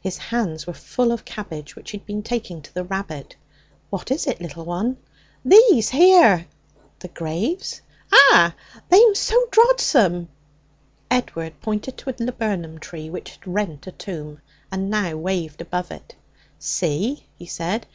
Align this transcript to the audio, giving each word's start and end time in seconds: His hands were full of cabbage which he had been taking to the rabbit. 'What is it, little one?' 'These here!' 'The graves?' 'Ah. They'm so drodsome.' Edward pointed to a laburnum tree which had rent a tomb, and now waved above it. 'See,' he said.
His 0.00 0.16
hands 0.16 0.66
were 0.66 0.72
full 0.72 1.12
of 1.12 1.26
cabbage 1.26 1.76
which 1.76 1.90
he 1.90 1.98
had 1.98 2.06
been 2.06 2.22
taking 2.22 2.62
to 2.62 2.72
the 2.72 2.84
rabbit. 2.84 3.36
'What 3.90 4.10
is 4.10 4.26
it, 4.26 4.40
little 4.40 4.64
one?' 4.64 4.96
'These 5.44 5.90
here!' 5.90 6.46
'The 7.00 7.08
graves?' 7.08 7.82
'Ah. 8.10 8.54
They'm 8.88 9.14
so 9.14 9.46
drodsome.' 9.50 10.28
Edward 11.10 11.60
pointed 11.60 11.98
to 11.98 12.08
a 12.08 12.14
laburnum 12.18 12.78
tree 12.80 13.10
which 13.10 13.32
had 13.32 13.46
rent 13.46 13.86
a 13.86 13.92
tomb, 13.92 14.40
and 14.72 14.88
now 14.88 15.18
waved 15.18 15.60
above 15.60 15.90
it. 15.90 16.14
'See,' 16.58 17.26
he 17.36 17.44
said. 17.44 17.86